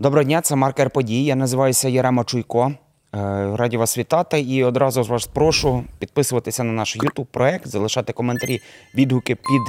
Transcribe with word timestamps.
Доброго 0.00 0.24
дня, 0.24 0.40
це 0.40 0.56
маркер 0.56 0.90
подій. 0.90 1.24
Я 1.24 1.34
називаюся 1.34 1.88
Ярема 1.88 2.24
Чуйко. 2.24 2.66
Е, 2.66 2.76
Раді 3.56 3.76
вас 3.76 3.98
вітати 3.98 4.40
і 4.40 4.64
одразу 4.64 5.04
ж 5.04 5.10
вас 5.10 5.26
прошу 5.26 5.84
підписуватися 5.98 6.64
на 6.64 6.72
наш 6.72 6.96
YouTube 6.96 7.26
проект, 7.30 7.68
залишати 7.68 8.12
коментарі, 8.12 8.60
відгуки 8.94 9.34
під 9.34 9.60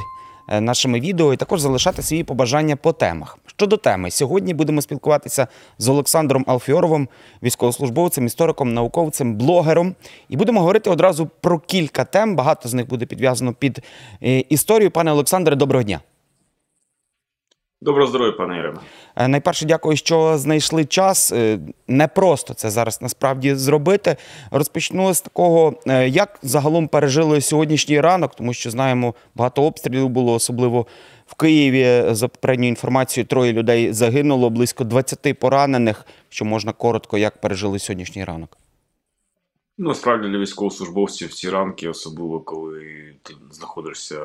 е, 0.49 0.61
нашими 0.61 0.99
відео 0.99 1.33
і 1.33 1.37
також 1.37 1.61
залишати 1.61 2.01
свої 2.01 2.23
побажання 2.23 2.75
по 2.75 2.93
темах. 2.93 3.37
Щодо 3.45 3.77
теми, 3.77 4.11
сьогодні 4.11 4.53
будемо 4.53 4.81
спілкуватися 4.81 5.47
з 5.77 5.87
Олександром 5.87 6.43
Алфіоровим, 6.47 7.07
військовослужбовцем, 7.43 8.25
істориком, 8.25 8.73
науковцем, 8.73 9.35
блогером. 9.35 9.95
І 10.29 10.37
будемо 10.37 10.59
говорити 10.59 10.89
одразу 10.89 11.29
про 11.41 11.59
кілька 11.59 12.05
тем. 12.05 12.35
Багато 12.35 12.69
з 12.69 12.73
них 12.73 12.89
буде 12.89 13.05
підв'язано 13.05 13.53
під 13.53 13.79
е, 14.23 14.39
історію. 14.39 14.91
Пане 14.91 15.11
Олександре, 15.11 15.55
доброго 15.55 15.83
дня. 15.83 15.99
Доброго 17.81 18.09
здоров'я, 18.09 18.31
пане 18.33 18.55
Єреме. 18.55 18.79
Е, 19.15 19.27
Найперше, 19.27 19.65
дякую, 19.65 19.97
що 19.97 20.37
знайшли 20.37 20.85
час. 20.85 21.31
Е, 21.31 21.59
Не 21.87 22.07
просто 22.07 22.53
це 22.53 22.69
зараз 22.69 23.01
насправді 23.01 23.55
зробити. 23.55 24.15
Розпочну 24.51 25.13
з 25.13 25.21
такого, 25.21 25.73
е, 25.87 26.09
як 26.09 26.39
загалом 26.41 26.87
пережили 26.87 27.41
сьогоднішній 27.41 28.01
ранок, 28.01 28.35
тому 28.35 28.53
що 28.53 28.71
знаємо, 28.71 29.13
багато 29.35 29.63
обстрілів 29.63 30.09
було, 30.09 30.33
особливо 30.33 30.87
в 31.27 31.35
Києві. 31.35 32.13
За 32.15 32.27
попередньою 32.27 32.69
інформацією, 32.69 33.27
троє 33.27 33.53
людей 33.53 33.93
загинуло, 33.93 34.49
близько 34.49 34.83
20 34.83 35.39
поранених. 35.39 36.05
Що 36.29 36.45
можна 36.45 36.71
коротко, 36.71 37.17
як 37.17 37.41
пережили 37.41 37.79
сьогоднішній 37.79 38.23
ранок? 38.23 38.57
Ну, 39.81 39.89
насправді 39.89 40.27
для 40.27 40.37
військовослужбовців 40.37 41.33
ці 41.33 41.49
ранки, 41.49 41.89
особливо 41.89 42.39
коли 42.39 43.13
ти 43.23 43.33
знаходишся 43.51 44.21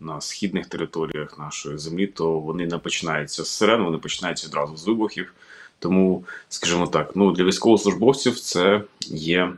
на 0.00 0.20
східних 0.20 0.66
територіях 0.66 1.38
нашої 1.38 1.78
землі, 1.78 2.06
то 2.06 2.30
вони 2.30 2.66
не 2.66 2.78
починаються 2.78 3.44
з 3.44 3.48
сирен, 3.48 3.82
вони 3.82 3.98
починаються 3.98 4.46
одразу 4.46 4.76
з 4.76 4.86
вибухів. 4.86 5.34
Тому, 5.78 6.24
скажімо 6.48 6.86
так, 6.86 7.10
ну 7.14 7.32
для 7.32 7.44
військовослужбовців 7.44 8.40
це 8.40 8.82
є, 9.10 9.52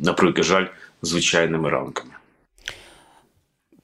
на 0.00 0.34
жаль, 0.36 0.66
звичайними 1.02 1.70
ранками. 1.70 2.10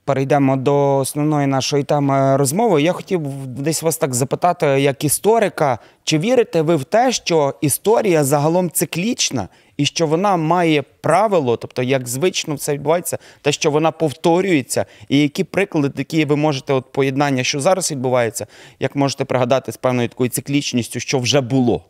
Перейдемо 0.05 0.56
до 0.56 0.98
основної 0.98 1.46
нашої 1.46 1.84
теми 1.84 2.36
розмови. 2.36 2.83
Я 2.83 2.92
хотів 2.92 3.20
десь 3.46 3.83
вас 3.83 3.96
так 3.96 4.14
запитати, 4.14 4.66
як 4.66 5.05
історика, 5.05 5.78
чи 6.05 6.18
вірите 6.18 6.62
ви 6.62 6.77
в 6.77 6.84
те, 6.84 7.12
що 7.12 7.55
історія 7.61 8.24
загалом 8.24 8.70
циклічна 8.70 9.48
і 9.77 9.86
що 9.86 10.06
вона 10.06 10.36
має 10.36 10.83
правило, 10.83 11.56
тобто 11.56 11.83
як 11.83 12.08
звично 12.08 12.55
все 12.55 12.72
відбувається, 12.72 13.19
те, 13.42 13.53
що 13.53 13.70
вона 13.70 13.91
повторюється, 13.91 14.86
і 15.08 15.19
які 15.19 15.44
приклади 15.44 15.89
такі 15.89 16.25
ви 16.25 16.36
можете 16.36 16.72
от 16.72 16.92
поєднання, 16.92 17.44
що 17.44 17.61
зараз 17.61 17.91
відбувається, 17.91 18.47
як 18.80 18.97
можете 18.97 19.25
пригадати 19.25 19.72
з 19.72 19.77
певною 19.77 20.08
такою 20.08 20.30
циклічністю, 20.30 21.00
що 21.00 21.19
вже 21.19 21.41
було? 21.41 21.84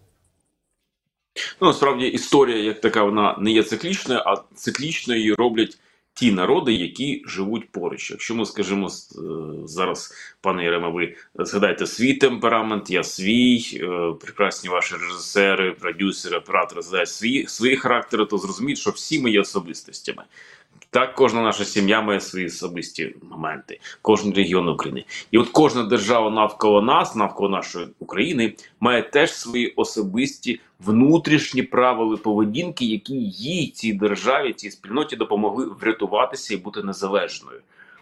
Ну, 1.61 1.67
насправді 1.67 2.07
історія, 2.07 2.59
як 2.59 2.81
така, 2.81 3.03
вона 3.03 3.37
не 3.41 3.51
є 3.51 3.63
циклічною, 3.63 4.21
а 4.27 4.37
циклічною 4.55 5.21
її 5.21 5.35
роблять 5.35 5.79
ті 6.15 6.33
народи, 6.33 6.73
які 6.73 7.23
живуть 7.27 7.71
поруч. 7.71 8.11
Якщо 8.11 8.35
ми 8.35 8.47
скажімо 8.47 8.87
е, 8.87 8.91
зараз, 9.65 10.13
пане 10.41 10.65
Єрема, 10.65 10.89
ви 10.89 11.17
згадаєте 11.35 11.87
свій 11.87 12.15
темперамент, 12.15 12.91
я 12.91 13.05
свій, 13.05 13.81
е, 13.83 14.13
прекрасні 14.21 14.71
ваші 14.71 14.95
режисери, 14.95 15.73
продюсери, 15.73 16.39
оператори 16.39 16.83
згадають 16.83 17.09
свої, 17.09 17.47
свої 17.47 17.77
характери, 17.77 18.27
то 18.27 18.39
зрозуміють, 18.39 18.79
що 18.79 18.91
всі 18.91 19.21
ми 19.21 19.31
є 19.31 19.41
особистостями. 19.41 20.23
Так, 20.95 21.15
кожна 21.15 21.43
наша 21.43 21.65
сім'я 21.65 22.03
має 22.03 22.21
свої 22.21 22.47
особисті 22.47 23.15
моменти, 23.31 23.81
кожен 24.03 24.35
регіон 24.35 24.69
України. 24.69 25.05
І 25.31 25.39
от 25.39 25.49
кожна 25.49 25.83
держава 25.83 26.31
навколо 26.31 26.83
нас, 26.83 27.17
навколо 27.17 27.49
нашої 27.49 27.87
України, 27.99 28.55
має 28.81 29.03
теж 29.03 29.33
свої 29.33 29.73
особисті 29.77 30.61
внутрішні 30.81 31.63
правила 31.63 32.17
поведінки, 32.17 32.85
які 32.85 33.15
їй 33.15 33.71
цій 33.71 33.93
державі, 33.93 34.53
цій 34.53 34.71
спільноті 34.71 35.17
допомогли 35.17 35.67
врятуватися 35.81 36.55
і 36.55 36.57
бути 36.57 36.83
незалежною. 36.83 37.61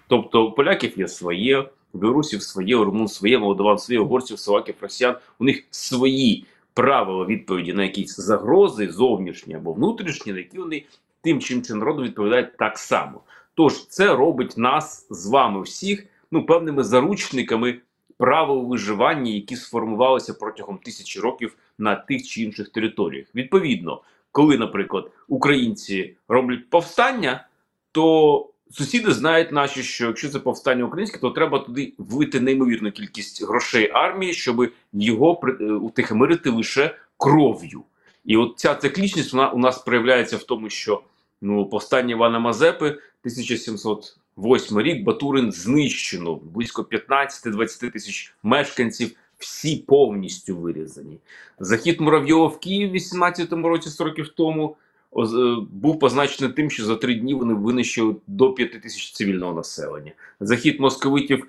Тобто, 0.09 0.47
у 0.47 0.53
поляків 0.53 0.98
є 0.98 1.09
своє, 1.09 1.59
у 1.92 1.98
білорусів 1.98 2.42
своє, 2.42 2.76
у 2.76 2.84
румун 2.84 3.09
своє, 3.09 3.38
молдаван 3.38 3.78
своє, 3.78 4.00
угорців, 4.00 4.38
словаків, 4.38 4.74
росіян. 4.80 5.16
У 5.38 5.44
них 5.44 5.64
свої 5.70 6.44
правила 6.74 7.24
відповіді 7.24 7.72
на 7.72 7.82
якісь 7.82 8.16
загрози, 8.16 8.88
зовнішні 8.88 9.54
або 9.54 9.72
внутрішні, 9.72 10.32
на 10.32 10.38
які 10.38 10.59
вони 10.59 10.84
тим 11.22 11.41
чим 11.41 11.62
чи 11.62 11.75
народу 11.75 12.03
відповідають 12.03 12.56
так 12.56 12.78
само. 12.78 13.21
Тож 13.55 13.87
це 13.87 14.16
робить 14.16 14.59
нас 14.59 15.06
з 15.10 15.27
вами 15.27 15.62
всіх 15.62 16.06
ну 16.31 16.47
певними 16.47 16.84
заручниками 16.84 17.78
правил 18.19 18.66
виживання, 18.66 19.33
які 19.33 19.56
сформувалися 19.56 20.34
протягом 20.34 20.78
тисячі 20.78 21.21
років 21.21 21.56
на 21.78 21.97
тих 21.97 22.22
чи 22.28 22.43
інших 22.43 22.69
територіях. 22.69 23.27
Відповідно, 23.34 24.03
коли, 24.33 24.59
наприклад, 24.59 25.10
українці 25.28 26.16
роблять 26.28 26.71
повстання, 26.71 27.47
то 27.93 28.49
сусіди 28.71 29.12
знають 29.12 29.53
наші, 29.53 29.83
що 29.83 30.06
якщо 30.06 30.28
це 30.28 30.39
повстання 30.39 30.84
українське, 30.84 31.19
то 31.19 31.31
треба 31.31 31.59
туди 31.59 31.93
влити 31.99 32.41
неймовірну 32.41 32.93
кількість 32.93 33.44
грошей 33.44 33.91
армії, 33.94 34.33
щоб 34.33 34.72
його 34.93 35.41
е, 35.44 35.65
утихомирити 35.65 36.50
лише 36.50 36.97
кров'ю. 37.16 37.83
І 38.25 38.37
от 38.37 38.53
ця 38.56 38.75
циклічність 38.75 39.33
вона 39.33 39.50
у 39.50 39.59
нас 39.59 39.78
проявляється 39.78 40.37
в 40.37 40.43
тому, 40.43 40.71
що 40.71 41.03
ну 41.42 41.66
повстання 41.66 42.10
Івана 42.10 42.38
Мазепи 42.38 42.86
1708 42.86 44.80
рік 44.80 45.04
Батурин 45.04 45.53
знищено 45.53 46.34
близько 46.34 46.82
15-20 46.82 47.91
тисяч 47.91 48.34
мешканців. 48.42 49.10
Всі 49.38 49.76
повністю 49.76 50.56
вирізані. 50.56 51.19
Захід 51.58 52.00
Муравйова 52.00 52.47
в 52.47 52.60
Київ 52.60 52.91
в 52.91 52.94
18-му 52.94 53.69
році, 53.69 53.88
100 53.88 54.04
років 54.04 54.28
тому, 54.28 54.76
е, 55.16 55.22
був 55.70 55.98
позначений 55.98 56.53
тим, 56.53 56.70
що 56.70 56.84
за 56.84 56.97
три 56.97 57.14
дні 57.14 57.34
вони 57.34 57.54
винищили 57.54 58.16
до 58.26 58.53
5 58.53 58.80
тисяч 58.82 59.12
цивільного 59.12 59.53
населення. 59.53 60.12
Захід 60.41 60.80
московитів 60.80 61.47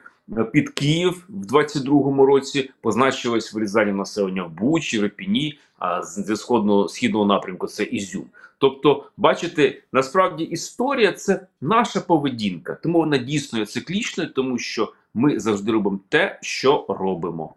під 0.52 0.70
Київ 0.70 1.26
в 1.30 1.46
22-му 1.46 2.26
році 2.26 2.70
позначилось 2.82 3.54
вирізання 3.54 3.94
населення 3.94 4.44
в 4.44 4.52
Бучі, 4.52 5.02
Репіні, 5.02 5.60
а 5.80 6.04
з 6.04 6.36
сходного 6.36 6.88
східного 6.90 7.26
напрямку 7.26 7.68
це 7.68 7.84
Ізюм. 7.84 8.26
Тобто, 8.58 9.06
бачите, 9.18 9.82
насправді 9.92 10.44
історія 10.44 11.12
це 11.12 11.48
наша 11.62 12.02
поведінка, 12.02 12.78
тому 12.84 13.00
вона 13.00 13.18
дійсно 13.18 13.60
є 13.60 13.66
циклічною, 13.66 14.30
тому 14.30 14.58
що 14.58 14.94
ми 15.14 15.40
завжди 15.40 15.72
робимо 15.72 16.00
те, 16.10 16.40
що 16.42 16.86
робимо. 16.90 17.54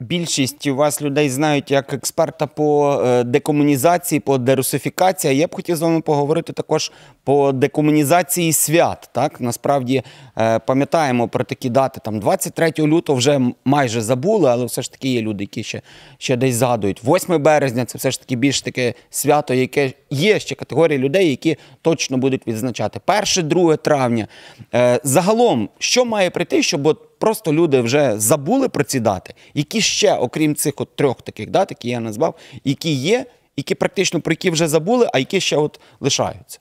Більшість 0.00 0.66
у 0.66 0.76
вас 0.76 1.02
людей 1.02 1.30
знають 1.30 1.70
як 1.70 1.92
експерта 1.92 2.46
по 2.46 3.00
е, 3.04 3.24
декомунізації, 3.24 4.20
по 4.20 4.38
дерусифікації. 4.38 5.36
Я 5.36 5.46
б 5.46 5.54
хотів 5.54 5.76
з 5.76 5.80
вами 5.80 6.00
поговорити 6.00 6.52
також 6.52 6.92
по 7.24 7.52
декомунізації 7.52 8.52
свят. 8.52 9.10
Так 9.12 9.40
насправді 9.40 10.02
е, 10.38 10.58
пам'ятаємо 10.58 11.28
про 11.28 11.44
такі 11.44 11.70
дати. 11.70 12.00
Там 12.04 12.20
23 12.20 12.72
лютого 12.78 13.18
вже 13.18 13.40
майже 13.64 14.00
забули, 14.00 14.50
але 14.50 14.64
все 14.64 14.82
ж 14.82 14.92
таки 14.92 15.08
є 15.08 15.22
люди, 15.22 15.44
які 15.44 15.62
ще, 15.62 15.82
ще 16.18 16.36
десь 16.36 16.54
згадують. 16.54 17.04
8 17.04 17.42
березня 17.42 17.84
це 17.84 17.98
все 17.98 18.10
ж 18.10 18.20
таки 18.20 18.36
більш 18.36 18.62
таке 18.62 18.94
свято, 19.10 19.54
яке 19.54 19.92
є 20.10 20.38
ще 20.38 20.54
категорії 20.54 20.98
людей, 20.98 21.30
які 21.30 21.56
точно 21.82 22.18
будуть 22.18 22.46
відзначати. 22.46 23.00
1, 23.36 23.48
2 23.48 23.76
травня. 23.76 24.26
Е, 24.74 25.00
загалом, 25.04 25.68
що 25.78 26.04
має 26.04 26.30
прийти, 26.30 26.62
щоб 26.62 26.98
просто 27.22 27.52
люди 27.52 27.80
вже 27.80 28.18
забули 28.18 28.68
про 28.68 28.84
ці 28.84 29.00
дати, 29.00 29.34
які 29.54 29.80
ще, 29.80 30.14
окрім 30.14 30.54
цих 30.54 30.74
от 30.76 30.96
трьох 30.96 31.22
таких 31.22 31.50
дат, 31.50 31.70
які 31.70 31.88
я 31.88 32.00
назвав, 32.00 32.38
які 32.64 32.92
є, 32.92 33.26
які 33.56 33.74
практично 33.74 34.20
про 34.20 34.32
які 34.32 34.50
вже 34.50 34.68
забули, 34.68 35.08
а 35.14 35.18
які 35.18 35.40
ще 35.40 35.56
от 35.56 35.80
лишаються. 36.00 36.58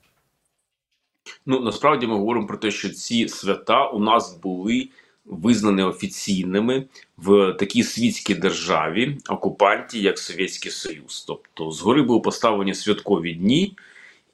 Ну 1.45 1.59
насправді 1.59 2.07
ми 2.07 2.13
говоримо 2.17 2.47
про 2.47 2.57
те, 2.57 2.71
що 2.71 2.89
ці 2.89 3.27
свята 3.27 3.87
у 3.87 3.99
нас 3.99 4.37
були 4.43 4.89
визнані 5.25 5.83
офіційними 5.83 6.85
в 7.17 7.53
такій 7.53 7.83
світській 7.83 8.35
державі, 8.35 9.17
окупанті, 9.29 10.01
як 10.01 10.19
Совєтський 10.19 10.71
Союз. 10.71 11.25
Тобто 11.27 11.71
згори 11.71 12.01
були 12.01 12.19
поставлені 12.19 12.73
святкові 12.73 13.33
дні, 13.33 13.77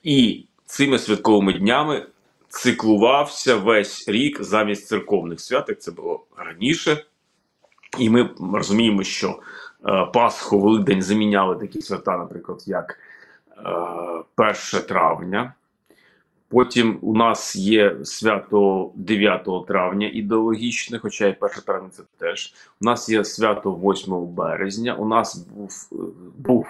і 0.03 0.44
цими 0.65 1.00
святковими 1.00 1.53
днями 1.53 2.06
циклувався 2.57 3.56
весь 3.56 4.09
рік 4.09 4.44
замість 4.44 4.88
церковних 4.88 5.39
свят, 5.39 5.65
як 5.69 5.81
це 5.81 5.92
було 5.92 6.25
раніше. 6.38 7.04
І 7.98 8.09
ми 8.09 8.30
розуміємо, 8.54 9.04
що 9.04 9.39
е, 9.86 10.06
Пасху, 10.13 10.59
Великдень 10.59 11.01
заміняли 11.01 11.56
такі 11.56 11.81
свята, 11.81 12.18
наприклад, 12.18 12.63
як 12.65 13.00
е, 13.57 13.62
1 14.74 14.88
травня. 14.88 15.54
Потім 16.50 17.00
у 17.01 17.15
нас 17.15 17.56
є 17.56 17.95
свято 18.04 18.92
9 18.95 19.48
травня 19.68 20.12
ідеологічне, 20.13 21.00
хоча 21.00 21.27
і 21.27 21.38
1 21.39 21.50
травня 21.65 21.89
це 21.92 22.03
теж. 22.18 22.53
У 22.81 22.86
нас 22.86 23.10
є 23.10 23.25
свято 23.25 23.71
8 23.71 24.25
березня. 24.25 24.94
У 24.94 25.07
нас 25.07 25.38
був, 25.38 25.89
е, 25.92 25.95
був 26.38 26.68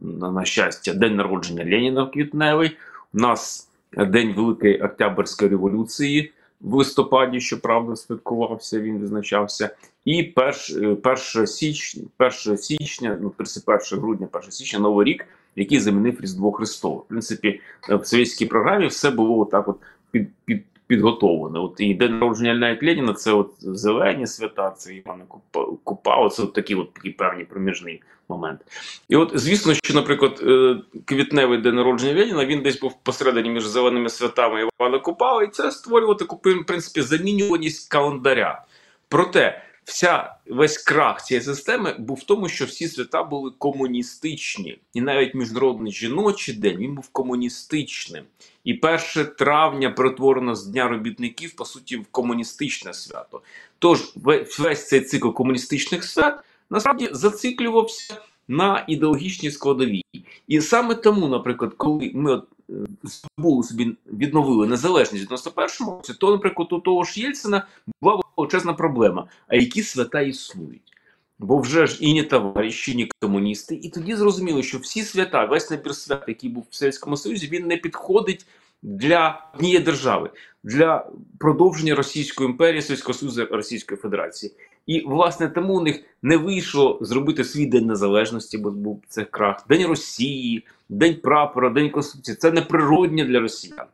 на, 0.00 0.44
щастя, 0.44 0.94
день 0.94 1.16
народження 1.16 1.64
Леніна 1.64 2.06
квітневий. 2.06 2.76
У 3.14 3.18
нас 3.18 3.71
день 3.96 4.34
Великої 4.36 4.82
Октябрьської 4.82 5.50
революції 5.50 6.32
в 6.62 6.74
листопаді, 6.74 7.40
щоправда, 7.40 7.96
святкувався, 7.96 8.80
він 8.80 8.98
визначався. 8.98 9.70
І 10.04 10.32
е, 10.38 10.96
1 11.34 11.46
січня, 11.46 12.02
1 12.18 12.58
січня, 12.58 13.18
ну 13.20 13.30
31 13.30 13.98
грудня, 14.00 14.28
1 14.32 14.50
січня, 14.50 14.78
Новий 14.78 15.06
рік, 15.06 15.26
який 15.56 15.80
замінив 15.80 16.20
Різдво 16.20 16.52
Христове. 16.52 16.96
В 16.96 17.04
принципі, 17.08 17.60
е, 17.90 17.94
в 17.94 18.06
совєтській 18.06 18.46
програмі 18.46 18.86
все 18.86 19.10
було 19.10 19.44
так 19.44 19.68
от 19.68 19.76
під, 20.10 20.28
під, 20.44 20.62
підготовлено. 20.86 21.64
От 21.64 21.74
і 21.78 21.94
день 21.94 22.18
народження 22.18 22.54
навіть 22.54 22.82
Леніна 22.82 23.14
це 23.14 23.32
от 23.32 23.50
зелені 23.58 24.26
свята, 24.26 24.70
це 24.70 24.94
Івана 24.94 25.24
Купа, 25.28 25.66
Купа 25.84 26.28
це 26.28 26.42
от 26.42 26.52
такі 26.52 26.74
от 26.74 26.94
такі 26.94 27.10
певні 27.10 27.44
проміжний 27.44 28.02
момент. 28.28 28.60
І 29.08 29.16
от 29.16 29.30
звісно, 29.34 29.74
що, 29.74 29.94
наприклад, 29.94 30.40
е, 30.42 30.76
квітневий 31.04 31.58
день 31.58 31.74
народження 31.74 32.14
Леніна 32.14 32.46
він 32.46 32.62
десь 32.62 32.80
був 32.80 32.94
посередині 33.02 33.50
між 33.50 33.66
зеленими 33.66 34.08
святами 34.08 34.68
Івана 34.80 34.98
Купала, 34.98 35.42
і 35.42 35.48
це 35.48 35.70
створювало 35.70 36.14
таку 36.14 36.36
в 36.36 36.66
принципі 36.66 37.02
замінюваність 37.02 37.90
календаря. 37.90 38.64
Проте 39.08 39.62
вся 39.84 40.34
весь 40.46 40.78
крах 40.78 41.24
цієї 41.24 41.44
системи 41.44 41.96
був 41.98 42.16
в 42.16 42.24
тому, 42.24 42.48
що 42.48 42.64
всі 42.64 42.88
свята 42.88 43.22
були 43.22 43.50
комуністичні, 43.58 44.78
і 44.94 45.00
навіть 45.00 45.34
міжнародний 45.34 45.92
жіночий 45.92 46.54
день 46.54 46.76
він 46.76 46.94
був 46.94 47.08
комуністичним. 47.08 48.24
І 48.64 48.80
1 49.16 49.26
травня 49.38 49.90
перетворено 49.90 50.54
з 50.54 50.66
Дня 50.66 50.88
робітників 50.88 51.56
по 51.56 51.64
суті 51.64 51.96
в 51.96 52.06
комуністичне 52.10 52.94
свято. 52.94 53.40
Тож 53.78 54.12
весь 54.58 54.88
цей 54.88 55.00
цикл 55.00 55.30
комуністичних 55.30 56.04
свят 56.04 56.44
насправді 56.70 57.08
зациклювався 57.12 58.16
на 58.48 58.84
ідеологічній 58.88 59.50
складовій. 59.50 60.04
І 60.48 60.60
саме 60.60 60.94
тому, 60.94 61.28
наприклад, 61.28 61.74
коли 61.76 62.10
ми 62.14 62.32
от 62.32 62.44
е, 62.70 62.72
здобули 63.02 63.62
собі 63.62 63.96
відновили 64.12 64.66
незалежність 64.66 65.30
в 65.30 65.34
91-му 65.34 65.90
році, 65.90 66.14
то, 66.14 66.30
наприклад, 66.30 66.72
у 66.72 66.78
того 66.78 67.04
ж 67.04 67.20
Єльцина 67.20 67.66
була 68.02 68.21
величезна 68.36 68.72
проблема. 68.72 69.26
А 69.48 69.56
які 69.56 69.82
свята 69.82 70.20
існують? 70.20 70.92
Бо 71.38 71.58
вже 71.58 71.86
ж 71.86 71.98
і 72.00 72.14
не 72.14 72.22
товариші, 72.22 72.94
ні 72.94 73.10
комуністи. 73.20 73.74
І 73.74 73.88
тоді 73.88 74.14
зрозуміло, 74.14 74.62
що 74.62 74.78
всі 74.78 75.02
свята, 75.02 75.44
весь 75.44 75.70
набір 75.70 75.94
свят, 75.94 76.24
який 76.28 76.50
був 76.50 76.66
в 76.70 76.74
Совєтському 76.74 77.16
Союзі, 77.16 77.48
він 77.52 77.66
не 77.66 77.76
підходить 77.76 78.46
для 78.82 79.50
однієї 79.54 79.78
держави, 79.78 80.30
для 80.64 81.06
продовження 81.38 81.94
Російської 81.94 82.50
імперії, 82.50 82.82
Совєтського 82.82 83.18
Союзу, 83.18 83.46
Російської 83.50 84.00
Федерації. 84.00 84.52
І 84.86 85.00
власне 85.00 85.48
тому 85.48 85.74
у 85.74 85.80
них 85.80 86.04
не 86.22 86.36
вийшло 86.36 86.98
зробити 87.00 87.44
свій 87.44 87.66
день 87.66 87.86
незалежності, 87.86 88.58
бо 88.58 88.70
був 88.70 89.02
це 89.08 89.24
крах, 89.24 89.64
День 89.68 89.86
Росії, 89.86 90.66
День 90.88 91.16
прапора, 91.22 91.70
День 91.70 91.90
Конституції. 91.90 92.36
Це 92.36 92.50
неприродне 92.50 93.24
для 93.24 93.40
росіян. 93.40 93.86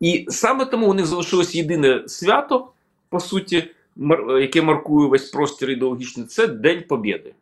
І 0.00 0.26
саме 0.28 0.64
тому 0.64 0.90
у 0.90 0.94
них 0.94 1.06
залишилось 1.06 1.54
єдине 1.54 2.02
свято, 2.06 2.68
по 3.08 3.20
суті, 3.20 3.70
яке 4.40 4.62
маркує 4.62 5.08
весь 5.08 5.30
простір 5.30 5.70
ідеологічний, 5.70 6.26
це 6.26 6.46
День 6.46 6.84
Побєди. 6.88 7.34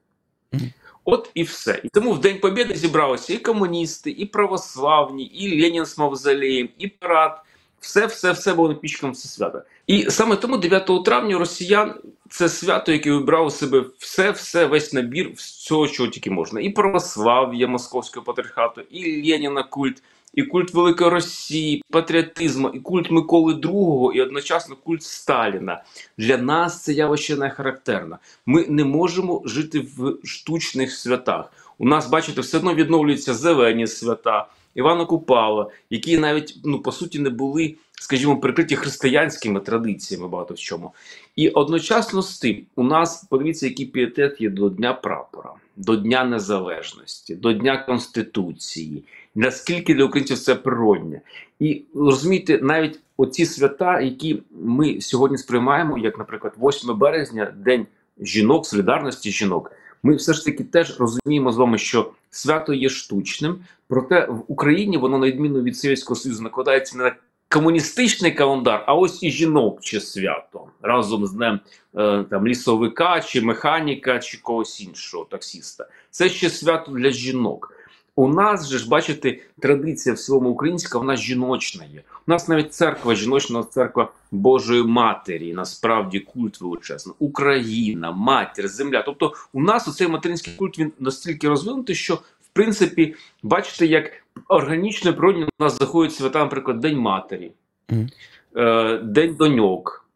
От 1.05 1.31
і 1.35 1.43
все. 1.43 1.81
І 1.85 1.89
тому 1.89 2.13
в 2.13 2.21
День 2.21 2.41
Побєди 2.41 2.75
зібралися 2.75 3.35
і 3.35 3.39
комуністи, 3.39 4.11
і 4.11 4.27
православні, 4.27 5.25
і 5.25 5.63
Ленін 5.63 5.87
з 5.87 5.99
Мавзолеєм, 5.99 6.69
і 6.79 6.89
парад. 6.89 7.43
Все, 7.81 8.07
все, 8.07 8.33
все 8.33 8.55
було 8.55 8.69
напічком 8.69 9.15
це 9.15 9.29
свято. 9.29 9.63
І 9.87 10.11
саме 10.11 10.37
тому 10.37 10.57
9 10.57 11.05
травня 11.05 11.39
росіян 11.39 11.95
це 12.31 12.49
свято, 12.49 12.93
яке 12.93 13.13
вибрав 13.13 13.47
у 13.47 13.51
себе 13.51 13.85
все, 13.99 14.31
все, 14.31 14.67
весь 14.67 14.93
набір 14.93 15.33
всього, 15.35 15.89
чого 15.89 16.09
тільки 16.09 16.31
можна. 16.31 16.61
І 16.61 16.71
православ'я 16.71 17.69
Московського 17.69 18.25
патріархату, 18.25 18.81
і 18.91 19.31
Леніна 19.33 19.63
культ, 19.63 20.03
і 20.37 20.43
культ 20.43 20.75
Великої 20.75 21.11
Росії, 21.11 21.83
патріотизму, 21.91 22.69
і 22.69 22.81
культ 22.81 23.11
Миколи 23.11 23.55
II, 23.55 24.13
і 24.13 24.23
одночасно 24.23 24.77
культ 24.77 25.03
Сталіна. 25.03 25.83
Для 26.19 26.37
нас 26.37 26.83
це 26.83 26.93
явище 26.93 27.37
не 27.37 27.51
характерне. 27.51 28.17
Ми 28.47 28.67
не 28.69 28.85
можемо 28.85 29.43
жити 29.45 29.87
в 29.97 30.19
штучних 30.25 30.93
святах. 30.93 31.53
У 31.79 31.89
нас, 31.89 32.09
бачите, 32.09 32.41
все 32.41 32.59
одно 32.59 32.75
відновлюються 32.75 33.35
зелені 33.35 33.87
свята. 33.87 34.47
Івана 34.75 35.05
Купала, 35.05 35.71
які 35.91 36.19
навіть 36.19 36.59
ну 36.65 36.79
по 36.79 36.93
суті 36.93 37.19
не 37.19 37.31
були, 37.31 37.75
скажімо, 38.01 38.37
прикриті 38.37 38.77
християнськими 38.77 39.61
традиціями 39.61 40.29
багато 40.29 40.55
в 40.55 40.59
чому. 40.59 40.93
І 41.37 41.49
одночасно 41.49 42.23
з 42.23 42.39
тим, 42.39 42.67
у 42.77 42.83
нас 42.83 43.25
подивіться, 43.31 43.67
який 43.67 43.87
пієтет 43.87 44.41
є 44.41 44.51
до 44.51 44.69
Дня 44.69 44.95
прапора, 44.95 45.51
до 45.77 45.97
Дня 45.97 46.25
Незалежності, 46.25 47.35
до 47.35 47.53
Дня 47.53 47.79
Конституції. 47.79 49.05
Наскільки 49.37 49.95
для 49.95 50.05
українців 50.05 50.39
це 50.39 50.55
природне. 50.55 51.21
І 51.61 51.83
розумієте, 51.95 52.59
навіть 52.63 53.01
оці 53.17 53.47
свята, 53.47 54.01
які 54.01 54.43
ми 54.61 55.01
сьогодні 55.01 55.39
сприймаємо, 55.39 55.99
як, 55.99 56.19
наприклад, 56.19 56.53
8 56.59 56.99
березня, 56.99 57.55
День 57.57 57.87
жінок, 58.21 58.67
солідарності 58.67 59.31
жінок. 59.31 59.73
Ми 60.03 60.15
все 60.15 60.33
ж 60.33 60.45
таки 60.45 60.65
теж 60.65 61.01
розуміємо 61.01 61.53
з 61.53 61.57
вами, 61.57 61.79
що 61.79 62.13
свято 62.31 62.75
є 62.75 62.89
штучним, 62.89 63.59
проте 63.89 64.27
в 64.27 64.45
Україні 64.49 64.97
воно, 64.97 65.19
на 65.19 65.27
відміну 65.27 65.63
від 65.63 65.77
Совєтського 65.77 66.21
Союзу, 66.21 66.43
накладається 66.43 66.99
не 66.99 67.05
на 67.05 67.17
комуністичний 67.49 68.33
календар, 68.33 68.85
а 68.87 68.95
ось 68.95 69.23
і 69.23 69.31
жіноче 69.31 70.01
свято 70.01 70.67
разом 70.83 71.27
з 71.27 71.33
днем 71.33 71.61
е, 71.97 72.25
там 72.31 72.49
лісовика, 72.49 73.21
чи 73.21 73.43
механіка, 73.43 74.19
чи 74.19 74.39
когось 74.39 74.81
іншого 74.81 75.25
таксіста. 75.25 75.89
Це 76.11 76.29
ще 76.29 76.51
свято 76.51 76.93
для 76.93 77.11
жінок. 77.11 77.76
У 78.19 78.29
нас 78.29 78.69
же 78.69 78.79
ж 78.79 78.89
бачите, 78.89 79.39
традиція 79.59 80.15
в 80.15 80.19
цілому 80.19 80.51
українська, 80.51 80.99
вона 80.99 81.17
жіночна 81.17 81.85
є. 81.85 82.03
У 82.27 82.31
нас 82.31 82.49
навіть 82.49 82.75
церква 82.75 83.15
жіночна, 83.15 83.63
церква 83.63 84.13
Божої 84.31 84.83
Матері, 84.83 85.53
насправді 85.53 86.21
культ 86.21 86.61
величезний. 86.61 87.17
Україна, 87.19 88.13
матір, 88.13 88.69
земля. 88.69 89.03
Тобто, 89.03 89.33
у 89.53 89.63
нас 89.63 89.89
оцей 89.89 90.09
материнський 90.09 90.55
культ 90.55 90.79
він 90.79 90.93
настільки 90.99 91.49
розвинутий, 91.49 91.95
що 91.95 92.15
в 92.15 92.49
принципі, 92.53 93.15
бачите, 93.43 93.87
як 93.87 94.11
органічно 94.49 95.15
природно 95.15 95.49
у 95.59 95.65
нас 95.65 95.79
заходять 95.79 96.15
свята, 96.15 96.39
наприклад, 96.39 96.81
День 96.81 96.99
Матері, 96.99 97.53
mm. 97.89 98.09
е, 98.57 98.99
День 98.99 99.35
Доньок. 99.35 100.07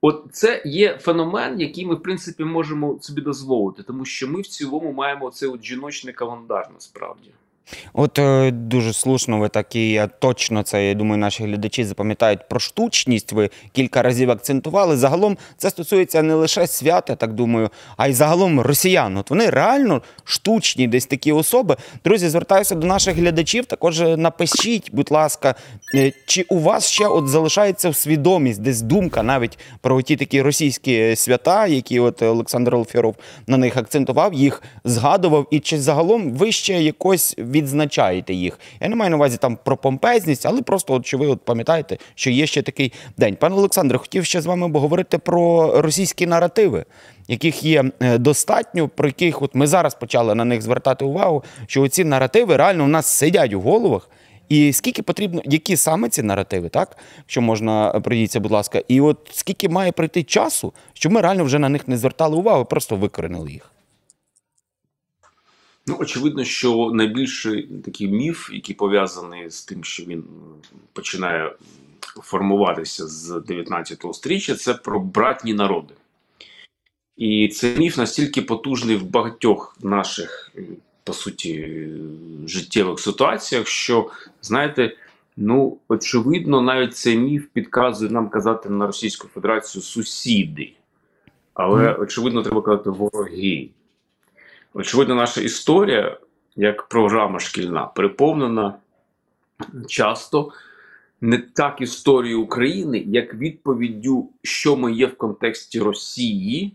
От 0.00 0.24
це 0.32 0.62
є 0.64 0.98
феномен, 0.98 1.60
який 1.60 1.86
ми 1.86 1.94
в 1.94 2.02
принципі 2.02 2.44
можемо 2.44 2.98
собі 3.00 3.20
дозволити, 3.20 3.82
тому 3.82 4.04
що 4.04 4.28
ми 4.28 4.40
в 4.40 4.46
цілому 4.46 4.92
маємо 4.92 5.30
цей 5.30 5.48
от 5.48 5.64
жіночний 5.64 6.14
календар 6.14 6.68
насправді. 6.74 7.30
От 7.92 8.18
е, 8.18 8.50
дуже 8.50 8.92
слушно, 8.92 9.38
ви 9.38 9.48
так 9.48 9.76
і 9.76 10.02
точно 10.18 10.62
це, 10.62 10.88
я 10.88 10.94
думаю, 10.94 11.18
наші 11.18 11.44
глядачі 11.44 11.84
запам'ятають 11.84 12.48
про 12.48 12.60
штучність. 12.60 13.32
Ви 13.32 13.50
кілька 13.72 14.02
разів 14.02 14.30
акцентували. 14.30 14.96
Загалом 14.96 15.38
це 15.56 15.70
стосується 15.70 16.22
не 16.22 16.34
лише 16.34 16.66
свята, 16.66 17.14
так 17.16 17.32
думаю, 17.32 17.70
а 17.96 18.08
й 18.08 18.12
загалом 18.12 18.60
росіян. 18.60 19.16
От 19.16 19.30
вони 19.30 19.50
реально 19.50 20.02
штучні, 20.24 20.88
десь 20.88 21.06
такі 21.06 21.32
особи. 21.32 21.76
Друзі, 22.04 22.28
звертаюся 22.28 22.74
до 22.74 22.86
наших 22.86 23.16
глядачів. 23.16 23.66
Також 23.66 24.00
напишіть, 24.00 24.90
будь 24.92 25.10
ласка, 25.10 25.54
е, 25.94 26.12
чи 26.26 26.42
у 26.48 26.58
вас 26.58 26.88
ще 26.88 27.06
от 27.06 27.28
залишається 27.28 27.92
свідомість, 27.92 28.62
десь 28.62 28.80
думка 28.80 29.22
навіть 29.22 29.58
про 29.80 30.02
ті 30.02 30.16
такі 30.16 30.42
російські 30.42 31.16
свята, 31.16 31.66
які 31.66 32.00
от 32.00 32.22
Олександр 32.22 32.74
Олфіров 32.74 33.16
на 33.46 33.56
них 33.56 33.76
акцентував, 33.76 34.34
їх 34.34 34.62
згадував, 34.84 35.46
і 35.50 35.60
чи 35.60 35.80
загалом 35.80 36.32
ви 36.32 36.52
ще 36.52 36.82
якось 36.82 37.34
відзначаєте 37.56 38.34
їх. 38.34 38.60
Я 38.80 38.88
не 38.88 38.96
маю 38.96 39.10
на 39.10 39.16
увазі 39.16 39.36
там 39.36 39.58
про 39.64 39.76
помпезність, 39.76 40.46
але 40.46 40.62
просто 40.62 40.94
от 40.94 41.06
що 41.06 41.18
ви 41.18 41.26
от 41.26 41.40
пам'ятаєте, 41.44 41.98
що 42.14 42.30
є 42.30 42.46
ще 42.46 42.62
такий 42.62 42.92
день. 43.16 43.36
Пане 43.36 43.54
Олександре, 43.54 43.98
хотів 43.98 44.24
ще 44.24 44.40
з 44.40 44.46
вами 44.46 44.70
поговорити 44.70 45.18
про 45.18 45.72
російські 45.82 46.26
наративи. 46.26 46.84
Яких 47.28 47.62
є 47.62 47.84
е, 48.00 48.18
достатньо, 48.18 48.88
про 48.88 49.08
яких 49.08 49.42
от 49.42 49.54
ми 49.54 49.66
зараз 49.66 49.94
почали 49.94 50.34
на 50.34 50.44
них 50.44 50.62
звертати 50.62 51.04
увагу, 51.04 51.44
що 51.66 51.88
ці 51.88 52.04
наративи 52.04 52.56
реально 52.56 52.84
у 52.84 52.88
нас 52.88 53.06
сидять 53.06 53.52
у 53.52 53.60
головах, 53.60 54.10
і 54.48 54.72
скільки 54.72 55.02
потрібно, 55.02 55.42
які 55.44 55.76
саме 55.76 56.08
ці 56.08 56.22
наративи, 56.22 56.68
так 56.68 56.96
що 57.26 57.40
можна 57.40 58.02
е, 58.34 58.38
будь 58.38 58.52
ласка, 58.52 58.82
і 58.88 59.00
от 59.00 59.18
скільки 59.32 59.68
має 59.68 59.92
пройти 59.92 60.22
часу, 60.22 60.72
щоб 60.92 61.12
ми 61.12 61.20
реально 61.20 61.44
вже 61.44 61.58
на 61.58 61.68
них 61.68 61.88
не 61.88 61.98
звертали 61.98 62.36
увагу, 62.36 62.64
просто 62.64 62.96
викоренили 62.96 63.52
їх. 63.52 63.75
Ну, 65.86 65.96
очевидно, 66.00 66.44
що 66.44 66.90
найбільший 66.94 67.68
такий 67.84 68.08
міф, 68.08 68.50
який 68.52 68.74
пов'язаний 68.74 69.50
з 69.50 69.64
тим, 69.64 69.84
що 69.84 70.04
він 70.04 70.24
починає 70.92 71.52
формуватися 72.00 73.06
з 73.06 73.42
19 73.46 74.04
стріччя, 74.12 74.54
це 74.54 74.74
про 74.74 75.00
братні 75.00 75.54
народи. 75.54 75.94
І 77.16 77.48
цей 77.48 77.78
міф 77.78 77.96
настільки 77.96 78.42
потужний 78.42 78.96
в 78.96 79.04
багатьох 79.04 79.76
наших, 79.82 80.52
по 81.04 81.12
суті, 81.12 81.86
життєвих 82.46 83.00
ситуаціях, 83.00 83.66
що, 83.66 84.10
знаєте, 84.42 84.96
ну, 85.36 85.78
очевидно, 85.88 86.60
навіть 86.60 86.96
цей 86.96 87.18
міф 87.18 87.46
підказує 87.52 88.10
нам 88.10 88.28
казати 88.28 88.68
на 88.68 88.86
Російську 88.86 89.28
Федерацію 89.28 89.82
сусіди. 89.82 90.72
Але, 91.54 91.94
очевидно, 91.94 92.42
треба 92.42 92.62
казати 92.62 92.90
вороги. 92.90 93.68
Очевидно, 94.78 95.14
наша 95.14 95.40
історія, 95.40 96.18
як 96.56 96.88
програма 96.88 97.38
шкільна, 97.38 97.86
переповнена 97.86 98.74
часто 99.88 100.52
не 101.20 101.38
так 101.38 101.80
історію 101.80 102.42
України, 102.42 103.04
як 103.06 103.34
відповіддю, 103.34 104.28
що 104.42 104.76
ми 104.76 104.92
є 104.92 105.06
в 105.06 105.16
контексті 105.16 105.80
Росії, 105.80 106.72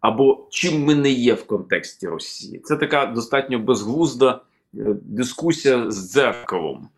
або 0.00 0.46
чим 0.50 0.84
ми 0.84 0.94
не 0.94 1.10
є 1.10 1.34
в 1.34 1.46
контексті 1.46 2.08
Росії. 2.08 2.58
Це 2.58 2.76
така 2.76 3.06
достатньо 3.06 3.58
безглузда 3.58 4.40
е, 4.74 4.96
дискусія 5.02 5.90
з 5.90 6.12
дзеркалом, 6.12 6.88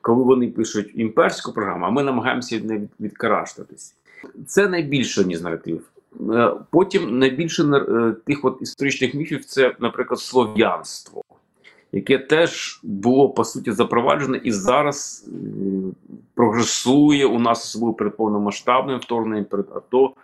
коли 0.00 0.24
вони 0.24 0.48
пишуть 0.48 0.92
імперську 0.94 1.52
програму, 1.52 1.86
а 1.86 1.90
ми 1.90 2.02
намагаємося 2.02 2.56
від 2.56 2.64
неї 2.64 2.88
відкараштатись. 3.00 3.94
Це 4.46 4.68
найбільше 4.68 5.24
ніж 5.24 5.40
наратив. 5.40 5.84
Е, 6.34 6.50
Потім 6.70 7.18
найбільше 7.18 7.62
е, 7.62 8.14
тих 8.26 8.44
от 8.44 8.58
історичних 8.62 9.14
міфів 9.14 9.44
це, 9.44 9.74
наприклад, 9.80 10.20
слов'янство, 10.20 11.22
яке 11.92 12.18
теж 12.18 12.80
було 12.82 13.30
по 13.30 13.44
суті 13.44 13.72
запроваджене 13.72 14.40
і 14.44 14.52
зараз 14.52 15.28
е, 15.28 15.32
прогресує 16.34 17.26
у 17.26 17.38
нас 17.38 17.64
особливо 17.64 17.94
перед 17.94 18.16
повномасштабним 18.16 18.98
вторгненням 18.98 19.44
перед 19.44 19.66
АТО. 19.74 20.14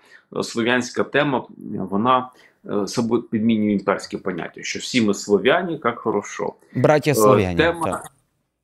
Слов'янська 0.42 1.04
тема 1.04 1.46
вона 1.90 2.30
собою 2.86 3.22
підмінює 3.22 3.72
імперське 3.72 4.18
поняття, 4.18 4.62
що 4.62 4.78
всі 4.78 5.02
ми 5.02 5.14
слов'яні, 5.14 5.80
як 5.84 5.98
хорошо. 5.98 6.52
Браття 6.74 7.14
слов'яні. 7.14 7.56
Тема, 7.56 7.84
так. 7.84 8.12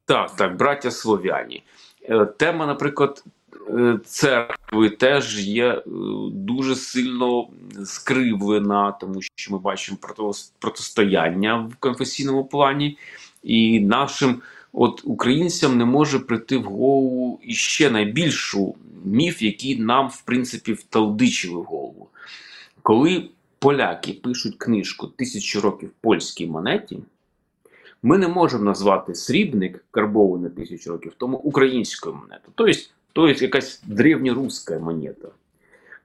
так, 0.05 0.37
так, 0.37 0.57
браття 0.57 0.91
слов'яні. 0.91 1.62
Тема, 2.39 2.67
наприклад, 2.67 3.25
церкви 4.05 4.91
теж 4.91 5.47
є 5.49 5.67
е, 5.67 5.83
дуже 6.33 6.77
сильно 6.77 7.49
скривлена, 7.85 8.93
тому 8.93 9.23
що 9.37 9.53
ми 9.53 9.59
бачимо 9.59 9.99
протистояння 10.59 11.57
в 11.57 11.75
конфесійному 11.75 12.45
плані, 12.45 12.99
і 13.43 13.81
нашим 13.81 14.43
от 14.73 15.00
українцям 15.05 15.79
не 15.79 15.85
може 15.85 16.19
прийти 16.19 16.59
в 16.59 16.65
голову 16.65 17.41
іще 17.43 17.91
найбільшу 17.91 18.75
міф, 19.05 19.43
який 19.43 19.79
нам, 19.79 20.09
в 20.09 20.23
принципі, 20.23 20.73
вталдичили 20.73 21.61
в 21.61 21.65
голову. 21.65 22.09
Коли 22.83 23.29
поляки 23.59 24.12
пишуть 24.12 24.57
книжку 24.59 25.07
«Тисячі 25.07 25.59
років 25.59 25.91
польській 26.00 26.47
монеті, 26.47 26.99
ми 28.03 28.19
не 28.19 28.29
можемо 28.29 28.65
назвати 28.65 29.15
срібник 29.15 29.85
карбований 29.91 30.50
тисячу 30.50 30.91
років 30.91 31.12
тому 31.17 31.37
українською 31.37 32.15
монетою. 32.15 32.53
Тобто, 32.55 32.73
тобто 33.12 33.45
якась 33.45 33.83
древньоруська 33.87 34.79
монета. 34.79 35.29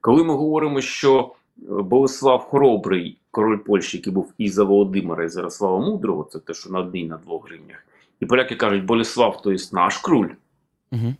Коли 0.01 0.23
ми 0.23 0.33
говоримо, 0.33 0.81
що 0.81 1.31
е, 1.57 1.61
Болеслав 1.67 2.39
Хоробрий, 2.39 3.17
король 3.31 3.57
Польщі, 3.57 3.97
який 3.97 4.13
був 4.13 4.33
і 4.37 4.49
за 4.49 4.63
Володимира, 4.63 5.23
і 5.23 5.29
за 5.29 5.39
Ярослава 5.39 5.79
Мудрого, 5.79 6.23
це 6.31 6.39
те, 6.39 6.53
що 6.53 6.69
на 6.69 6.79
одній 6.79 7.05
на 7.05 7.17
двох 7.17 7.47
гривнях, 7.47 7.85
і 8.19 8.25
поляки 8.25 8.55
кажуть, 8.55 8.85
Болеслав, 8.85 9.41
то 9.41 9.51
є 9.51 9.59
наш 9.71 9.97
круль. 9.97 10.29
Угу. 10.91 11.13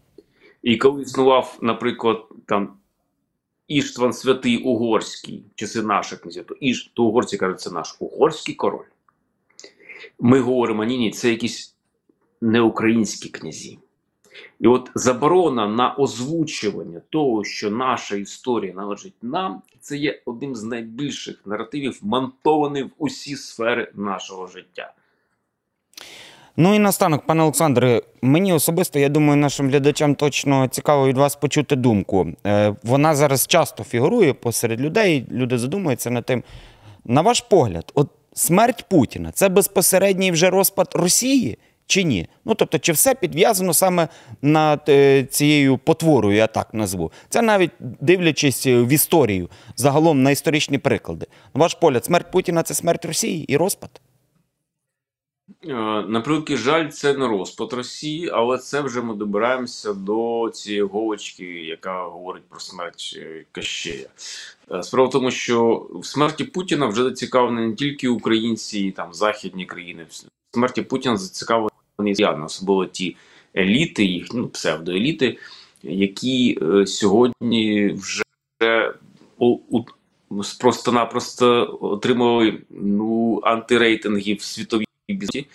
І 0.63 0.77
коли 0.77 1.01
існував, 1.01 1.57
наприклад, 1.61 2.25
там 2.45 2.73
Іштван 3.67 4.13
Святий 4.13 4.57
Угорський, 4.57 5.43
чи 5.55 5.67
це 5.67 5.81
наша 5.81 6.15
князя, 6.15 6.43
то, 6.43 6.55
Іш, 6.59 6.91
то 6.93 7.03
угорці 7.03 7.37
кажуть, 7.37 7.61
це 7.61 7.71
наш 7.71 7.95
угорський 7.99 8.55
король. 8.55 8.85
Ми 10.19 10.39
говоримо, 10.39 10.83
ні, 10.83 10.97
ні, 10.97 11.11
це 11.11 11.29
якісь 11.29 11.75
неукраїнські 12.41 13.29
князі. 13.29 13.79
І 14.59 14.67
от 14.67 14.91
заборона 14.95 15.67
на 15.67 15.93
озвучування 15.93 17.01
того, 17.09 17.43
що 17.43 17.71
наша 17.71 18.15
історія 18.15 18.73
належить 18.73 19.15
нам, 19.21 19.61
це 19.79 19.97
є 19.97 20.21
одним 20.25 20.55
з 20.55 20.63
найбільших 20.63 21.41
наративів, 21.45 21.99
монтований 22.01 22.83
в 22.83 22.89
усі 22.97 23.35
сфери 23.35 23.91
нашого 23.95 24.47
життя. 24.47 24.93
Ну 26.57 26.75
і 26.75 26.79
наостанок, 26.79 27.25
пане 27.25 27.43
Олександре, 27.43 28.01
мені 28.21 28.53
особисто, 28.53 28.99
я 28.99 29.09
думаю, 29.09 29.37
нашим 29.37 29.69
глядачам 29.69 30.15
точно 30.15 30.67
цікаво 30.67 31.07
від 31.07 31.17
вас 31.17 31.35
почути 31.35 31.75
думку. 31.75 32.27
Е, 32.45 32.75
Вона 32.83 33.15
зараз 33.15 33.47
часто 33.47 33.83
фігурує 33.83 34.33
посеред 34.33 34.81
людей, 34.81 35.25
люди 35.31 35.57
задумуються 35.57 36.11
над 36.11 36.25
тим. 36.25 36.43
На 37.05 37.21
ваш 37.21 37.41
погляд, 37.41 37.91
от 37.95 38.09
смерть 38.33 38.85
Путіна 38.89 39.31
це 39.31 39.49
безпосередній 39.49 40.31
вже 40.31 40.49
розпад 40.49 40.87
Росії 40.93 41.57
чи 41.87 42.03
ні? 42.03 42.27
Ну 42.45 42.55
тобто, 42.55 42.79
чи 42.79 42.91
все 42.91 43.15
підв'язано 43.15 43.73
саме 43.73 44.07
над 44.41 44.81
е, 44.89 45.23
цією 45.23 45.77
потворою, 45.77 46.37
я 46.37 46.47
так 46.47 46.73
назву? 46.73 47.11
Це 47.29 47.41
навіть 47.41 47.71
дивлячись 47.79 48.67
в 48.67 48.87
історію, 48.87 49.49
загалом 49.75 50.23
на 50.23 50.31
історичні 50.31 50.77
приклади. 50.77 51.25
На 51.53 51.61
ваш 51.61 51.73
погляд, 51.73 52.05
смерть 52.05 52.31
Путіна 52.31 52.63
це 52.63 52.73
смерть 52.73 53.05
Росії 53.05 53.43
і 53.43 53.57
розпад? 53.57 54.01
Е, 55.63 55.73
На 56.07 56.21
превеликий 56.21 56.57
жаль, 56.57 56.89
це 56.89 57.13
не 57.13 57.27
розпад 57.27 57.73
Росії, 57.73 58.29
але 58.33 58.57
це 58.57 58.81
вже 58.81 59.01
ми 59.01 59.15
добираємося 59.15 59.93
до 59.93 60.49
цієї 60.53 60.81
голочки, 60.81 61.45
яка 61.45 62.03
говорить 62.03 62.43
про 62.49 62.59
смерть 62.59 63.13
е, 63.17 63.45
Кащея. 63.51 64.07
Е, 64.71 64.83
Справа 64.83 65.07
в 65.07 65.11
тому, 65.11 65.31
що 65.31 65.87
в 65.93 66.05
смерті 66.05 66.43
Путіна 66.43 66.87
вже 66.87 67.03
зацікавлені 67.03 67.67
не 67.67 67.75
тільки 67.75 68.07
українці 68.07 68.79
і 68.79 68.91
там 68.91 69.13
західні 69.13 69.65
країни. 69.65 70.05
В 70.09 70.55
смерті 70.55 70.81
Путіна 70.81 71.17
зацікавлені 71.17 71.69
росіяни, 71.97 72.45
особливо 72.45 72.85
ті 72.85 73.15
еліти, 73.55 74.05
їх 74.05 74.27
ну, 74.33 74.47
псевдоеліти, 74.47 75.37
які 75.83 76.59
е, 76.61 76.87
сьогодні 76.87 77.87
вже 77.87 78.23
у, 79.37 79.57
у, 79.69 79.83
просто-напросто 80.59 81.77
отримали 81.81 82.61
ну, 82.69 83.41
антирейтинги 83.43 84.33
в 84.33 84.41
світовій 84.41 84.85
бізнесі, 85.09 85.45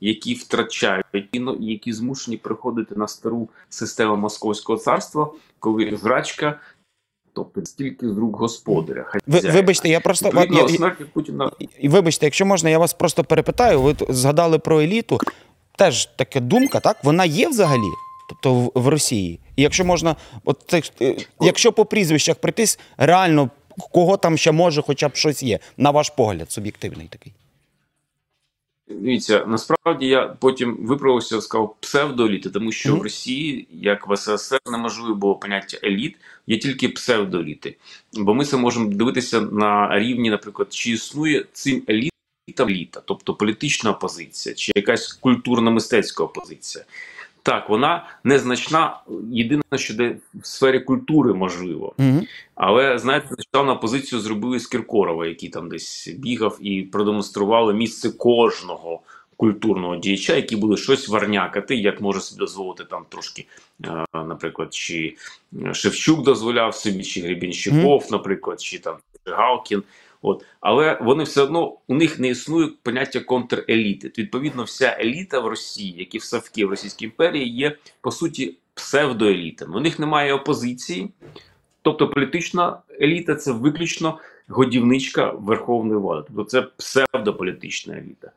які 0.00 0.34
втрачають 0.34 1.06
і 1.12 1.40
які 1.60 1.92
змушені 1.92 2.36
приходити 2.36 2.94
на 2.94 3.08
стару 3.08 3.48
систему 3.68 4.16
московського 4.16 4.78
царства, 4.78 5.30
коли 5.58 5.84
грачка, 6.02 6.60
тобто 7.32 7.64
стільки 7.64 8.08
з 8.08 8.18
рук 8.18 8.36
господаря. 8.36 9.12
Ви, 9.26 9.40
вибачте, 9.40 9.88
я 9.88 10.00
просто 10.00 10.30
я- 10.34 10.40
я- 10.40 11.06
Путіна 11.12 11.50
вибачте, 11.84 12.26
якщо 12.26 12.46
можна, 12.46 12.70
я 12.70 12.78
вас 12.78 12.94
просто 12.94 13.24
перепитаю. 13.24 13.82
Ви 13.82 13.96
згадали 14.08 14.58
про 14.58 14.80
еліту. 14.80 15.18
Теж 15.78 16.06
така 16.06 16.40
думка, 16.40 16.80
так? 16.80 17.04
Вона 17.04 17.24
є 17.24 17.48
взагалі, 17.48 17.90
тобто 18.28 18.54
в, 18.54 18.72
в 18.74 18.88
Росії. 18.88 19.40
І 19.56 19.62
якщо 19.62 19.84
можна, 19.84 20.16
от 20.44 20.62
цих, 20.66 20.84
е, 21.02 21.16
якщо 21.40 21.72
по 21.72 21.84
прізвищах 21.84 22.36
прийтись, 22.36 22.78
реально 22.96 23.50
кого 23.92 24.16
там 24.16 24.38
ще 24.38 24.52
може, 24.52 24.82
хоча 24.82 25.08
б 25.08 25.16
щось 25.16 25.42
є, 25.42 25.58
на 25.76 25.90
ваш 25.90 26.10
погляд, 26.10 26.52
суб'єктивний 26.52 27.08
такий. 27.10 27.32
Дивіться, 28.88 29.44
насправді 29.46 30.06
я 30.06 30.36
потім 30.40 30.76
виправився, 30.80 31.40
сказав 31.40 31.76
псевдоеліти, 31.80 32.50
тому 32.50 32.72
що 32.72 32.88
Мгм. 32.88 32.98
в 32.98 33.02
Росії, 33.02 33.68
як 33.72 34.08
в 34.08 34.16
СССР, 34.16 34.58
неможливо 34.70 35.14
було 35.14 35.34
поняття 35.34 35.78
еліт, 35.84 36.16
є 36.46 36.58
тільки 36.58 36.88
псевдоеліти. 36.88 37.76
Бо 38.12 38.34
ми 38.34 38.44
це 38.44 38.56
можемо 38.56 38.88
дивитися 38.88 39.40
на 39.40 39.98
рівні, 39.98 40.30
наприклад, 40.30 40.68
чи 40.70 40.90
існує 40.90 41.44
цим 41.52 41.82
елітам 42.48 42.68
еліта, 42.68 43.02
тобто 43.04 43.34
політична 43.34 43.90
опозиція, 43.90 44.54
чи 44.54 44.72
якась 44.76 45.20
культурно-мистецька 45.22 46.24
опозиція. 46.24 46.84
Так, 47.42 47.68
вона 47.68 48.06
незначна, 48.24 49.00
єдине, 49.32 49.62
що 49.74 49.94
де 49.94 50.16
в 50.34 50.46
сфері 50.46 50.80
культури 50.80 51.34
можливо. 51.34 51.94
Угу. 51.98 52.20
Але 52.54 52.98
знаєте, 52.98 53.28
нещодавно 53.38 53.80
позицію 53.80 54.20
зробили 54.20 54.60
з 54.60 54.66
Кіркорова, 54.66 55.26
який 55.26 55.48
там 55.48 55.68
десь 55.68 56.08
бігав 56.18 56.58
і 56.60 56.82
продемонстрували 56.82 57.74
місце 57.74 58.10
кожного 58.10 59.00
культурного 59.36 59.96
діяча, 59.96 60.36
які 60.36 60.56
були 60.56 60.76
щось 60.76 61.08
варнякати, 61.08 61.76
як 61.76 62.00
може 62.00 62.20
собі 62.20 62.38
дозволити 62.38 62.84
там 62.84 63.04
трошки, 63.08 63.46
е, 63.84 64.04
наприклад, 64.14 64.74
чи 64.74 65.16
Шевчук 65.72 66.22
дозволяв 66.22 66.74
собі, 66.74 67.04
чи 67.04 67.20
Гребінщиков, 67.20 68.08
наприклад, 68.10 68.60
чи 68.60 68.78
там 68.78 68.96
Галкін. 69.26 69.82
От, 70.22 70.44
але 70.60 70.98
вони 71.02 71.24
все 71.24 71.42
одно 71.42 71.76
у 71.88 71.94
них 71.94 72.18
не 72.18 72.28
існує 72.28 72.68
поняття 72.82 73.20
контреліти. 73.20 74.12
Відповідно, 74.18 74.64
вся 74.64 74.96
еліта 75.00 75.40
в 75.40 75.46
Росії, 75.46 75.94
як 75.98 76.14
і 76.14 76.18
в 76.64 76.70
Російській 76.70 77.04
імперії, 77.04 77.48
є 77.48 77.76
по 78.00 78.10
суті 78.10 78.56
псевдоелітами. 78.74 79.76
У 79.76 79.80
них 79.80 79.98
немає 79.98 80.34
опозиції, 80.34 81.10
Тобто 81.82 82.08
політична 82.08 82.78
еліта 83.00 83.34
це 83.34 83.52
виключно 83.52 84.18
годівничка 84.48 85.30
верховної 85.30 86.00
влади. 86.00 86.26
Тобто 86.26 86.44
це 86.44 86.62
псевдополітична 86.62 87.96
еліта. 87.96 88.30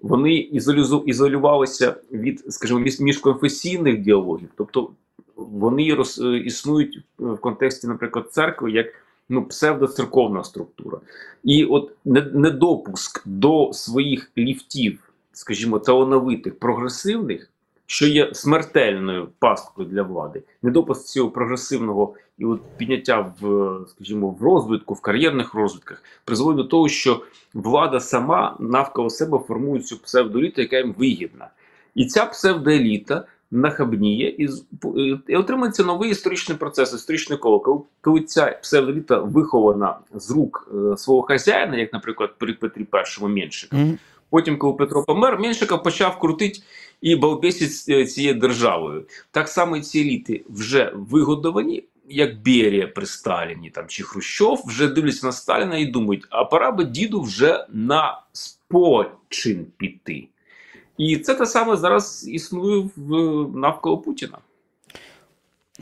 Вони 0.00 0.30
ізолюзу- 0.30 1.04
ізолювалися 1.04 1.96
від, 2.12 2.52
скажімо, 2.54 2.80
між- 2.80 3.00
міжконфесійних 3.00 3.98
діалогів, 3.98 4.48
тобто 4.56 4.90
вони 5.36 5.96
е, 6.22 6.36
існують 6.36 7.00
в 7.18 7.36
контексті, 7.36 7.86
наприклад, 7.86 8.32
церкви 8.32 8.70
як 8.72 8.86
ну, 9.28 9.44
псевдоцерковна 9.44 10.44
структура. 10.44 10.98
І 11.44 11.64
от 11.64 11.92
недопуск 12.34 13.22
до 13.24 13.72
своїх 13.72 14.30
ліфтів, 14.38 15.12
скажімо, 15.32 15.78
талановитих, 15.78 16.58
прогресивних, 16.58 17.50
що 17.86 18.06
є 18.06 18.34
смертельною 18.34 19.28
пасткою 19.38 19.88
для 19.88 20.02
влади, 20.02 20.42
недопуск 20.62 21.06
цього 21.06 21.30
прогресивного 21.30 22.14
і 22.38 22.44
от 22.44 22.60
підняття 22.76 23.32
в, 23.40 23.78
скажімо, 23.88 24.30
в 24.40 24.42
розвитку, 24.42 24.94
в 24.94 25.00
кар'єрних 25.00 25.54
розвитках 25.54 26.02
призводить 26.24 26.56
до 26.56 26.64
того, 26.64 26.88
що 26.88 27.22
влада 27.54 28.00
сама 28.00 28.56
навколо 28.60 29.10
себе 29.10 29.38
формує 29.38 29.82
цю 29.82 29.98
псевдоеліту, 29.98 30.60
яка 30.60 30.76
їм 30.76 30.94
вигідна. 30.98 31.48
І 31.94 32.06
ця 32.06 32.26
псевдоеліта 32.26 33.24
нахабніє 33.54 34.28
і, 34.28 34.48
і 35.28 35.36
отримується 35.36 35.84
новий 35.84 36.10
історичний 36.10 36.58
процес, 36.58 36.94
історичне 36.94 37.36
коло. 37.36 37.84
Коли, 38.00 38.20
ця 38.20 38.58
псевдоліта 38.62 39.18
вихована 39.18 39.96
з 40.14 40.30
рук 40.30 40.68
е, 40.92 40.96
свого 40.96 41.22
хазяїна, 41.22 41.76
як, 41.76 41.92
наприклад, 41.92 42.30
при 42.38 42.52
Петрі 42.52 42.86
І 43.20 43.24
Меншика, 43.24 43.76
Мгм. 43.76 43.98
Потім, 44.30 44.58
коли 44.58 44.72
Петро 44.72 45.04
помер, 45.04 45.38
Меншиков 45.38 45.82
почав 45.82 46.18
крутити 46.18 46.60
і 47.00 47.16
балбесить 47.16 47.84
е, 47.88 48.06
цією 48.06 48.34
державою. 48.34 49.04
Так 49.30 49.48
само 49.48 49.80
ці 49.80 50.00
еліти 50.00 50.44
вже 50.48 50.92
вигодовані, 50.94 51.84
як 52.08 52.42
Берія 52.42 52.86
при 52.86 53.06
Сталіні 53.06 53.70
там, 53.70 53.84
чи 53.86 54.02
Хрущов, 54.02 54.62
вже 54.66 54.88
дивляться 54.88 55.26
на 55.26 55.32
Сталіна 55.32 55.78
і 55.78 55.86
думають, 55.86 56.26
а 56.30 56.44
пора 56.44 56.72
би 56.72 56.84
діду 56.84 57.20
вже 57.20 57.66
на 57.72 58.22
спочин 58.32 59.66
піти. 59.76 60.28
І 60.98 61.18
це 61.18 61.34
те 61.34 61.46
саме 61.46 61.76
зараз 61.76 62.28
існує 62.28 62.88
в, 62.96 63.12
навколо 63.58 63.98
Путіна. 63.98 64.38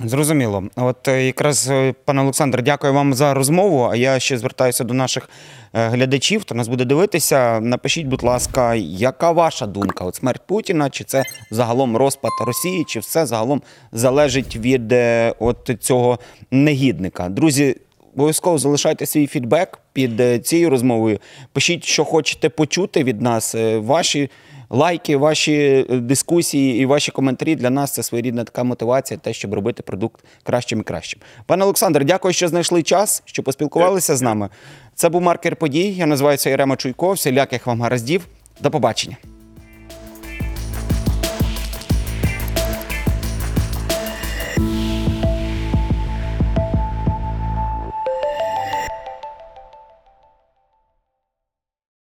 Зрозуміло. 0.04 0.64
От 0.76 1.08
е, 1.08 1.26
якраз, 1.26 1.68
е, 1.70 1.94
пане 2.04 2.22
Олександр, 2.22 2.62
дякую 2.62 2.92
вам 2.92 3.14
за 3.14 3.34
розмову. 3.34 3.88
А 3.92 3.96
я 3.96 4.18
ще 4.18 4.38
звертаюся 4.38 4.84
до 4.84 4.94
наших 4.94 5.28
е, 5.72 5.88
глядачів, 5.88 6.40
хто 6.40 6.54
нас 6.54 6.68
буде 6.68 6.84
дивитися. 6.84 7.60
Напишіть, 7.60 8.06
будь 8.06 8.22
ласка, 8.22 8.74
яка 8.74 9.30
ваша 9.30 9.66
думка? 9.66 10.04
От 10.04 10.14
смерть 10.14 10.42
Путіна, 10.46 10.90
чи 10.90 11.04
це 11.04 11.24
загалом 11.50 11.96
розпад 11.96 12.32
Росії, 12.46 12.84
чи 12.84 13.00
все 13.00 13.26
загалом 13.26 13.62
залежить 13.92 14.56
від 14.56 14.94
от 15.38 15.70
цього 15.80 16.18
негідника? 16.50 17.28
Друзі. 17.28 17.76
Обов'язково 18.14 18.58
залишайте 18.58 19.06
свій 19.06 19.26
фідбек 19.26 19.78
під 19.92 20.46
цією 20.46 20.70
розмовою. 20.70 21.18
Пишіть, 21.52 21.84
що 21.84 22.04
хочете 22.04 22.48
почути 22.48 23.04
від 23.04 23.22
нас. 23.22 23.56
Ваші 23.76 24.30
лайки, 24.72 25.16
ваші 25.16 25.86
е, 25.90 25.96
дискусії 25.96 26.82
і 26.82 26.86
ваші 26.86 27.12
коментарі 27.12 27.56
для 27.56 27.70
нас 27.70 27.90
це 27.90 28.02
своєрідна 28.02 28.44
така 28.44 28.64
мотивація, 28.64 29.20
те, 29.22 29.32
щоб 29.32 29.54
робити 29.54 29.82
продукт 29.82 30.24
кращим 30.42 30.80
і 30.80 30.82
кращим. 30.82 31.20
Пане 31.46 31.64
Олександр, 31.64 32.04
дякую, 32.04 32.34
що 32.34 32.48
знайшли 32.48 32.82
час, 32.82 33.22
що 33.24 33.42
поспілкувалися 33.42 34.16
з 34.16 34.22
нами. 34.22 34.48
Це 34.94 35.08
був 35.08 35.22
маркер 35.22 35.56
подій. 35.56 35.92
Я 35.92 36.06
називаюся 36.06 36.50
Ірема 36.50 36.76
Чуйко. 36.76 37.12
Всіляких 37.12 37.66
вам 37.66 37.82
гараздів. 37.82 38.26
До 38.60 38.70
побачення. 38.70 39.16